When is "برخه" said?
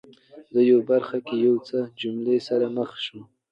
0.91-1.17